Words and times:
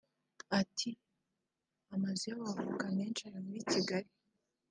Ati 0.59 0.89
“Amazu 1.95 2.23
y’abavoka 2.29 2.85
menshi 2.97 3.21
ari 3.27 3.39
muri 3.45 3.61
Kigali 3.71 4.09